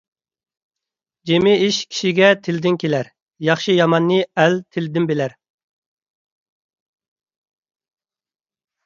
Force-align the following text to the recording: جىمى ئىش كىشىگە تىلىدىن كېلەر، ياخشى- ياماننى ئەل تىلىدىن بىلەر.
جىمى 1.29 1.51
ئىش 1.65 1.75
كىشىگە 1.91 2.29
تىلىدىن 2.47 2.79
كېلەر، 2.83 3.09
ياخشى- 3.49 3.75
ياماننى 3.81 4.17
ئەل 4.45 4.57
تىلىدىن 4.77 5.05
بىلەر. 5.13 5.37